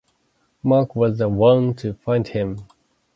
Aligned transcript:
Mark 0.63 0.95
was 0.95 1.19
the 1.19 1.29
one 1.29 1.75
to 1.75 1.93
find 1.93 2.27
him. 2.29 2.65